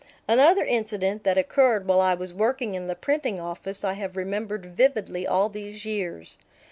Another 0.27 0.63
incident 0.63 1.23
that 1.25 1.37
occurred 1.37 1.85
while 1.85 2.01
I 2.01 2.15
was 2.15 2.33
working 2.33 2.73
in 2.73 2.87
the 2.87 2.95
printing 2.95 3.39
office 3.39 3.83
I 3.83 3.93
have 3.93 4.17
remembered 4.17 4.65
vividly 4.65 5.27
all 5.27 5.47
these 5.47 5.85
years. 5.85 6.39